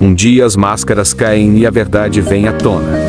Um 0.00 0.14
dia 0.14 0.44
as 0.44 0.56
máscaras 0.56 1.12
caem 1.12 1.58
e 1.58 1.66
a 1.66 1.70
verdade 1.70 2.20
vem 2.20 2.48
à 2.48 2.52
tona. 2.52 3.03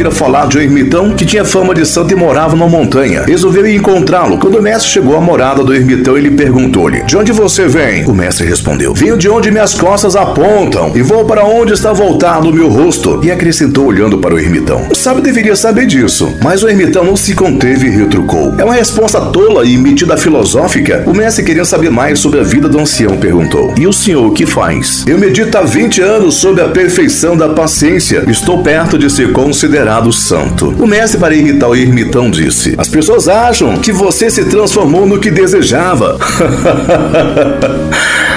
Começa 0.00 0.08
a 0.08 0.12
ouvir 0.12 0.18
falar 0.18 0.46
de 0.46 0.56
um 0.56 0.60
ermitão 0.60 1.10
que 1.10 1.26
tinha 1.26 1.44
fama 1.44 1.74
de 1.74 1.84
santo 1.84 2.12
e 2.12 2.16
morava 2.16 2.56
numa 2.56 2.68
montanha. 2.68 3.24
Resolveu 3.26 3.66
encontrá-lo. 3.66 4.38
Quando 4.38 4.58
o 4.58 4.62
mestre 4.62 4.88
chegou 4.90 5.16
à 5.16 5.20
morada 5.20 5.62
do 5.62 5.74
ermitão, 5.74 6.16
ele 6.16 6.30
perguntou-lhe: 6.30 7.02
De 7.02 7.16
onde 7.16 7.32
você 7.32 7.66
vem? 7.66 8.06
O 8.06 8.14
mestre 8.14 8.46
respondeu: 8.46 8.94
Venho 8.94 9.18
de 9.18 9.28
onde 9.28 9.50
minhas 9.50 9.74
costas 9.74 10.16
apontam 10.16 10.92
e 10.94 11.02
vou 11.02 11.24
para 11.26 11.44
onde 11.44 11.74
está 11.74 11.92
voltado 11.92 12.48
o 12.48 12.52
meu 12.52 12.68
rosto. 12.68 13.20
E 13.22 13.30
acrescentou 13.30 13.86
olhando 13.86 14.18
para 14.18 14.34
o 14.34 14.38
ermitão. 14.38 14.86
O 14.90 14.94
sábio 14.94 15.22
deveria 15.22 15.54
saber 15.54 15.86
disso, 15.86 16.34
mas 16.42 16.62
o 16.62 16.68
ermitão 16.68 17.04
não 17.04 17.16
se 17.16 17.34
conteve 17.34 17.88
e 17.88 17.90
retrucou. 17.90 18.54
É 18.58 18.64
uma 18.64 18.74
resposta 18.74 19.20
tola 19.20 19.66
e 19.66 19.76
metida 19.76 20.16
filosófica. 20.16 21.02
O 21.06 21.12
mestre 21.12 21.44
queria 21.44 21.64
saber 21.64 21.90
mais 21.90 22.18
sobre 22.20 22.40
a 22.40 22.44
vida 22.44 22.68
do 22.68 22.78
ancião 22.78 23.18
perguntou: 23.18 23.74
E 23.76 23.86
o 23.86 23.92
senhor 23.92 24.26
o 24.26 24.32
que 24.32 24.46
faz? 24.46 25.04
Eu 25.06 25.18
medito 25.18 25.58
há 25.58 25.62
20 25.62 26.00
anos 26.00 26.36
sobre 26.36 26.62
a 26.62 26.68
perfeição 26.68 27.36
da 27.36 27.50
paciência. 27.50 28.24
Estou 28.28 28.62
perto 28.62 28.96
de 28.96 29.10
ser 29.10 29.32
considerado 29.32 29.89
considerado 29.90 30.12
santo. 30.12 30.68
O 30.78 30.86
mestre, 30.86 31.18
para 31.18 31.34
irritar 31.34 31.68
o 31.68 31.74
ermitão, 31.74 32.30
disse: 32.30 32.74
As 32.78 32.88
pessoas 32.88 33.26
acham 33.26 33.76
que 33.76 33.92
você 33.92 34.30
se 34.30 34.44
transformou 34.44 35.04
no 35.06 35.18
que 35.18 35.30
desejava. 35.30 36.18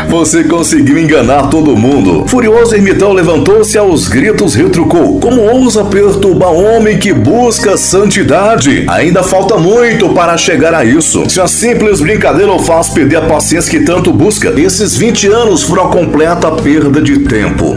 Você 0.09 0.43
conseguiu 0.43 0.99
enganar 0.99 1.49
todo 1.49 1.75
mundo. 1.75 2.25
Furioso, 2.27 2.75
ermitão 2.75 3.13
levantou-se 3.13 3.77
aos 3.77 4.07
gritos 4.07 4.53
retrucou: 4.53 5.19
Como 5.19 5.41
ousa 5.41 5.85
perturbar 5.85 6.51
homem 6.51 6.99
que 6.99 7.13
busca 7.13 7.77
santidade? 7.77 8.85
Ainda 8.89 9.23
falta 9.23 9.57
muito 9.57 10.09
para 10.09 10.37
chegar 10.37 10.73
a 10.73 10.85
isso. 10.85 11.27
Se 11.29 11.39
a 11.41 11.47
simples 11.47 11.99
brincadeira 12.01 12.51
o 12.51 12.59
faz 12.59 12.89
perder 12.89 13.17
a 13.17 13.21
paciência 13.21 13.71
que 13.71 13.85
tanto 13.85 14.11
busca, 14.11 14.53
esses 14.59 14.95
20 14.95 15.27
anos 15.27 15.63
foram 15.63 15.85
a 15.85 15.89
completa 15.89 16.51
perda 16.51 17.01
de 17.01 17.19
tempo. 17.19 17.75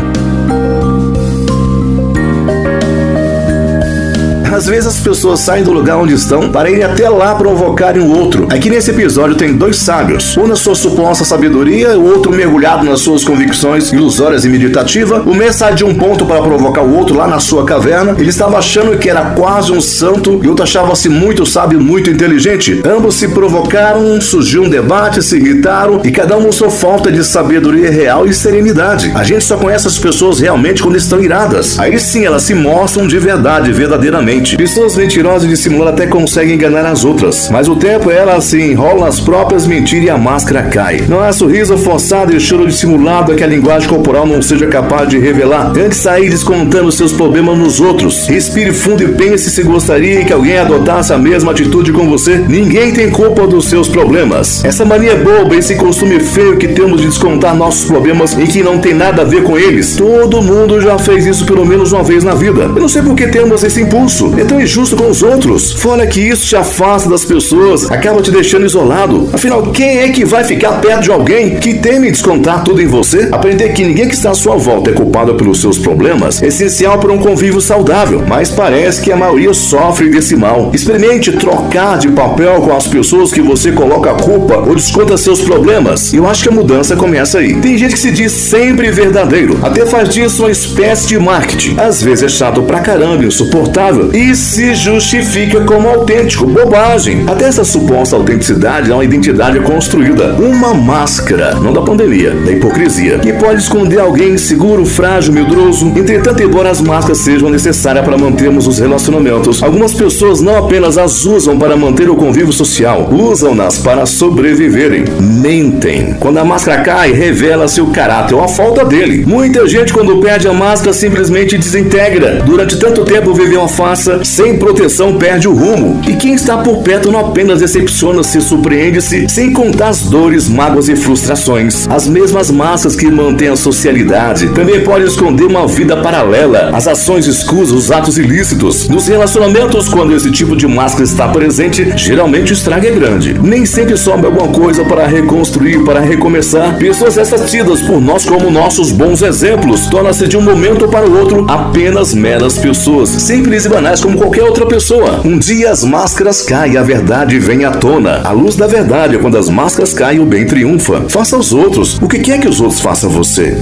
Às 4.56 4.64
vezes 4.64 4.86
as 4.86 5.00
pessoas 5.00 5.40
saem 5.40 5.62
do 5.62 5.70
lugar 5.70 5.98
onde 5.98 6.14
estão 6.14 6.50
para 6.50 6.70
irem 6.70 6.82
até 6.82 7.10
lá 7.10 7.34
provocarem 7.34 8.00
o 8.00 8.10
outro. 8.10 8.46
Aqui 8.48 8.70
nesse 8.70 8.90
episódio 8.90 9.36
tem 9.36 9.52
dois 9.52 9.76
sábios, 9.76 10.34
um 10.34 10.46
na 10.46 10.56
sua 10.56 10.74
suposta 10.74 11.26
sabedoria 11.26 11.98
o 11.98 12.06
outro 12.06 12.32
mergulhado 12.32 12.82
nas 12.82 13.00
suas 13.00 13.22
convicções 13.22 13.92
ilusórias 13.92 14.46
e 14.46 14.48
meditativa. 14.48 15.20
O 15.26 15.34
mês 15.34 15.56
sai 15.56 15.74
de 15.74 15.84
um 15.84 15.94
ponto 15.94 16.24
para 16.24 16.40
provocar 16.40 16.80
o 16.80 16.96
outro 16.96 17.14
lá 17.14 17.28
na 17.28 17.38
sua 17.38 17.66
caverna. 17.66 18.16
Ele 18.18 18.30
estava 18.30 18.56
achando 18.56 18.96
que 18.96 19.10
era 19.10 19.32
quase 19.32 19.70
um 19.72 19.80
santo 19.82 20.40
e 20.42 20.46
o 20.46 20.48
outro 20.48 20.62
achava-se 20.62 21.10
muito 21.10 21.44
sábio, 21.44 21.78
muito 21.78 22.08
inteligente. 22.08 22.80
Ambos 22.82 23.16
se 23.16 23.28
provocaram, 23.28 24.18
surgiu 24.22 24.62
um 24.62 24.70
debate, 24.70 25.22
se 25.22 25.36
irritaram 25.36 26.00
e 26.02 26.10
cada 26.10 26.34
um 26.34 26.40
mostrou 26.40 26.70
falta 26.70 27.12
de 27.12 27.22
sabedoria 27.22 27.90
real 27.90 28.26
e 28.26 28.32
serenidade. 28.32 29.12
A 29.14 29.22
gente 29.22 29.44
só 29.44 29.58
conhece 29.58 29.86
as 29.86 29.98
pessoas 29.98 30.40
realmente 30.40 30.82
quando 30.82 30.96
estão 30.96 31.20
iradas. 31.20 31.78
Aí 31.78 32.00
sim 32.00 32.24
elas 32.24 32.44
se 32.44 32.54
mostram 32.54 33.06
de 33.06 33.18
verdade, 33.18 33.70
verdadeiramente. 33.70 34.46
Pessoas 34.56 34.96
mentirosas 34.96 35.44
e 35.44 35.48
dissimuladas 35.48 36.00
até 36.00 36.06
conseguem 36.06 36.54
enganar 36.54 36.86
as 36.86 37.04
outras, 37.04 37.50
mas 37.50 37.68
o 37.68 37.76
tempo 37.76 38.10
ela 38.10 38.40
se 38.40 38.58
enrola 38.58 39.04
nas 39.04 39.20
próprias 39.20 39.66
mentiras 39.66 40.06
e 40.06 40.10
a 40.10 40.16
máscara 40.16 40.62
cai. 40.62 41.04
Não 41.08 41.20
há 41.20 41.30
sorriso 41.30 41.76
forçado 41.76 42.34
e 42.34 42.40
choro 42.40 42.66
dissimulado 42.66 43.34
que 43.34 43.44
a 43.44 43.46
linguagem 43.46 43.86
corporal 43.86 44.26
não 44.26 44.40
seja 44.40 44.66
capaz 44.66 45.10
de 45.10 45.18
revelar. 45.18 45.72
Antes 45.76 45.98
sair 45.98 46.30
descontando 46.30 46.90
seus 46.90 47.12
problemas 47.12 47.58
nos 47.58 47.80
outros. 47.80 48.26
Respire 48.28 48.72
fundo 48.72 49.02
e 49.02 49.08
pense 49.08 49.50
se 49.50 49.62
gostaria 49.62 50.24
que 50.24 50.32
alguém 50.32 50.56
adotasse 50.56 51.12
a 51.12 51.18
mesma 51.18 51.52
atitude 51.52 51.92
com 51.92 52.08
você. 52.08 52.38
Ninguém 52.38 52.92
tem 52.92 53.10
culpa 53.10 53.46
dos 53.46 53.66
seus 53.66 53.88
problemas. 53.88 54.64
Essa 54.64 54.86
mania 54.86 55.16
boba, 55.16 55.54
esse 55.54 55.74
costume 55.74 56.18
feio 56.18 56.56
que 56.56 56.68
temos 56.68 57.02
de 57.02 57.08
descontar 57.08 57.54
nossos 57.54 57.84
problemas 57.84 58.32
e 58.32 58.46
que 58.46 58.62
não 58.62 58.78
tem 58.78 58.94
nada 58.94 59.20
a 59.20 59.24
ver 59.24 59.42
com 59.42 59.58
eles. 59.58 59.96
Todo 59.96 60.40
mundo 60.40 60.80
já 60.80 60.96
fez 60.98 61.26
isso 61.26 61.44
pelo 61.44 61.66
menos 61.66 61.92
uma 61.92 62.02
vez 62.02 62.24
na 62.24 62.34
vida. 62.34 62.62
Eu 62.62 62.80
não 62.80 62.88
sei 62.88 63.02
por 63.02 63.14
que 63.14 63.26
temos 63.26 63.62
esse 63.62 63.82
impulso 63.82 64.34
é 64.38 64.44
tão 64.44 64.60
injusto 64.60 64.96
com 64.96 65.08
os 65.08 65.22
outros. 65.22 65.72
Fora 65.72 66.06
que 66.06 66.20
isso 66.20 66.46
te 66.46 66.56
afasta 66.56 67.08
das 67.08 67.24
pessoas, 67.24 67.90
acaba 67.90 68.22
te 68.22 68.30
deixando 68.30 68.66
isolado. 68.66 69.28
Afinal, 69.32 69.62
quem 69.72 69.98
é 69.98 70.08
que 70.10 70.24
vai 70.24 70.44
ficar 70.44 70.72
perto 70.80 71.04
de 71.04 71.10
alguém 71.10 71.56
que 71.56 71.74
teme 71.74 72.10
descontar 72.10 72.64
tudo 72.64 72.80
em 72.80 72.86
você? 72.86 73.28
Aprender 73.32 73.70
que 73.70 73.84
ninguém 73.84 74.08
que 74.08 74.14
está 74.14 74.30
à 74.30 74.34
sua 74.34 74.56
volta 74.56 74.90
é 74.90 74.92
culpado 74.94 75.34
pelos 75.34 75.60
seus 75.60 75.78
problemas 75.78 76.42
é 76.42 76.46
essencial 76.46 76.98
para 76.98 77.12
um 77.12 77.18
convívio 77.18 77.60
saudável, 77.60 78.22
mas 78.26 78.50
parece 78.50 79.00
que 79.00 79.12
a 79.12 79.16
maioria 79.16 79.52
sofre 79.54 80.08
desse 80.08 80.36
mal. 80.36 80.70
Experimente 80.74 81.32
trocar 81.32 81.98
de 81.98 82.08
papel 82.08 82.60
com 82.60 82.74
as 82.76 82.86
pessoas 82.86 83.32
que 83.32 83.40
você 83.40 83.72
coloca 83.72 84.10
a 84.10 84.14
culpa 84.14 84.56
ou 84.56 84.74
desconta 84.74 85.16
seus 85.16 85.40
problemas. 85.40 86.12
Eu 86.12 86.28
acho 86.28 86.42
que 86.42 86.48
a 86.48 86.52
mudança 86.52 86.96
começa 86.96 87.38
aí. 87.38 87.54
Tem 87.54 87.76
gente 87.78 87.94
que 87.94 87.98
se 87.98 88.10
diz 88.10 88.32
sempre 88.32 88.90
verdadeiro, 88.90 89.58
até 89.62 89.86
faz 89.86 90.08
disso 90.08 90.42
uma 90.42 90.50
espécie 90.50 91.08
de 91.08 91.18
marketing. 91.18 91.76
Às 91.78 92.02
vezes 92.02 92.24
é 92.24 92.28
chato 92.28 92.62
pra 92.62 92.80
caramba, 92.80 93.24
insuportável 93.24 94.10
e 94.12 94.25
se 94.34 94.74
justifica 94.74 95.60
como 95.60 95.88
autêntico. 95.88 96.46
Bobagem. 96.46 97.24
Até 97.26 97.46
essa 97.46 97.64
suposta 97.64 98.16
autenticidade 98.16 98.90
é 98.90 98.94
uma 98.94 99.04
identidade 99.04 99.60
construída. 99.60 100.34
Uma 100.34 100.74
máscara, 100.74 101.54
não 101.54 101.72
da 101.72 101.82
pandemia, 101.82 102.30
da 102.30 102.52
hipocrisia, 102.52 103.18
que 103.18 103.32
pode 103.34 103.60
esconder 103.60 104.00
alguém 104.00 104.34
inseguro, 104.34 104.84
frágil, 104.84 105.32
medroso. 105.32 105.86
Entretanto, 105.96 106.42
embora 106.42 106.70
as 106.70 106.80
máscaras 106.80 107.18
sejam 107.18 107.50
necessárias 107.50 108.04
para 108.04 108.16
mantermos 108.16 108.66
os 108.66 108.78
relacionamentos, 108.78 109.62
algumas 109.62 109.94
pessoas 109.94 110.40
não 110.40 110.56
apenas 110.56 110.98
as 110.98 111.24
usam 111.24 111.58
para 111.58 111.76
manter 111.76 112.08
o 112.08 112.16
convívio 112.16 112.52
social, 112.52 113.08
usam-nas 113.12 113.78
para 113.78 114.06
sobreviverem. 114.06 115.04
Mentem. 115.20 116.16
Quando 116.18 116.38
a 116.38 116.44
máscara 116.44 116.82
cai, 116.82 117.12
revela 117.12 117.68
seu 117.68 117.86
caráter 117.88 118.34
ou 118.34 118.42
a 118.42 118.48
falta 118.48 118.84
dele. 118.84 119.24
Muita 119.26 119.66
gente, 119.68 119.92
quando 119.92 120.18
perde 120.18 120.48
a 120.48 120.52
máscara, 120.52 120.92
simplesmente 120.92 121.58
desintegra. 121.58 122.42
Durante 122.44 122.78
tanto 122.78 123.04
tempo 123.04 123.34
viveu 123.34 123.60
uma 123.60 123.68
farsa 123.68 124.15
sem 124.24 124.58
proteção 124.58 125.18
perde 125.18 125.48
o 125.48 125.54
rumo. 125.54 126.00
E 126.06 126.14
quem 126.14 126.34
está 126.34 126.58
por 126.58 126.78
perto 126.78 127.10
não 127.10 127.20
apenas 127.20 127.60
decepciona-se, 127.60 128.40
surpreende-se, 128.40 129.28
sem 129.28 129.52
contar 129.52 129.88
as 129.88 130.02
dores, 130.02 130.48
mágoas 130.48 130.88
e 130.88 130.96
frustrações. 130.96 131.86
As 131.88 132.06
mesmas 132.06 132.50
massas 132.50 132.96
que 132.96 133.10
mantêm 133.10 133.48
a 133.48 133.56
socialidade 133.56 134.48
também 134.50 134.82
podem 134.82 135.06
esconder 135.06 135.44
uma 135.44 135.66
vida 135.66 135.96
paralela, 135.96 136.70
as 136.72 136.86
ações 136.86 137.26
escusas, 137.26 137.76
os 137.76 137.90
atos 137.90 138.18
ilícitos. 138.18 138.88
Nos 138.88 139.06
relacionamentos, 139.06 139.88
quando 139.88 140.14
esse 140.14 140.30
tipo 140.30 140.56
de 140.56 140.66
máscara 140.66 141.04
está 141.04 141.28
presente, 141.28 141.92
geralmente 141.96 142.52
o 142.52 142.54
estrago 142.54 142.86
é 142.86 142.90
grande. 142.90 143.34
Nem 143.42 143.64
sempre 143.64 143.96
sobra 143.96 144.28
alguma 144.28 144.48
coisa 144.48 144.84
para 144.84 145.06
reconstruir, 145.06 145.84
para 145.84 146.00
recomeçar. 146.00 146.76
Pessoas 146.78 147.18
essas 147.18 147.50
tidas 147.50 147.80
por 147.82 148.00
nós 148.00 148.24
como 148.24 148.50
nossos 148.50 148.92
bons 148.92 149.22
exemplos 149.22 149.86
tornam-se 149.86 150.28
de 150.28 150.36
um 150.36 150.42
momento 150.42 150.88
para 150.88 151.06
o 151.06 151.18
outro 151.18 151.46
apenas 151.48 152.14
meras 152.14 152.58
pessoas, 152.58 153.08
simples 153.08 153.64
e 153.64 153.68
banais 153.68 154.00
como 154.06 154.18
qualquer 154.18 154.44
outra 154.44 154.64
pessoa. 154.64 155.20
Um 155.24 155.36
dia 155.36 155.68
as 155.68 155.82
máscaras 155.82 156.40
caem 156.40 156.74
e 156.74 156.78
a 156.78 156.82
verdade 156.82 157.40
vem 157.40 157.64
à 157.64 157.72
tona. 157.72 158.20
A 158.22 158.30
luz 158.30 158.54
da 158.54 158.68
verdade 158.68 159.16
é 159.16 159.18
quando 159.18 159.36
as 159.36 159.48
máscaras 159.48 159.92
caem 159.92 160.20
o 160.20 160.24
bem 160.24 160.46
triunfa. 160.46 161.06
Faça 161.08 161.34
aos 161.34 161.52
outros 161.52 162.00
o 162.00 162.06
que 162.06 162.20
quer 162.20 162.38
que 162.38 162.46
os 162.46 162.60
outros 162.60 162.80
façam 162.80 163.10
a 163.10 163.12
você. 163.12 163.56